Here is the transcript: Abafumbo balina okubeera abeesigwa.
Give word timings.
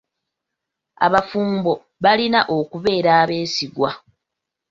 Abafumbo 1.05 1.71
balina 2.03 2.39
okubeera 2.57 3.09
abeesigwa. 3.21 3.89